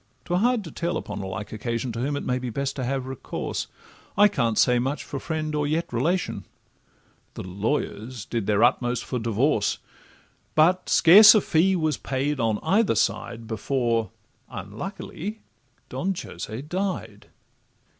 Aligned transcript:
('Twere 0.25 0.39
hard 0.39 0.63
to 0.63 0.71
tell 0.71 0.97
upon 0.97 1.19
a 1.21 1.27
like 1.27 1.51
occasion 1.53 1.91
To 1.91 1.99
whom 1.99 2.15
it 2.17 2.23
may 2.25 2.39
be 2.39 2.49
best 2.49 2.75
to 2.77 2.83
have 2.83 3.05
recourse— 3.05 3.67
I 4.17 4.29
can't 4.29 4.57
say 4.57 4.79
much 4.79 5.03
for 5.03 5.19
friend 5.19 5.53
or 5.53 5.67
yet 5.67 5.93
relation): 5.93 6.45
The 7.35 7.43
lawyers 7.43 8.25
did 8.25 8.47
their 8.47 8.63
utmost 8.63 9.05
for 9.05 9.19
divorce, 9.19 9.77
But 10.55 10.89
scarce 10.89 11.35
a 11.35 11.39
fee 11.41 11.75
was 11.75 11.97
paid 11.97 12.39
on 12.39 12.57
either 12.63 12.95
side 12.95 13.45
Before, 13.45 14.09
unluckily, 14.49 15.41
Don 15.87 16.15
Jose 16.19 16.63
died. 16.63 17.27